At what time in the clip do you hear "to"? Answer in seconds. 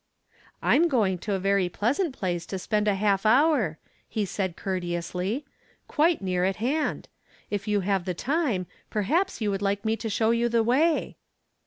1.19-1.33, 2.47-2.57, 9.97-10.09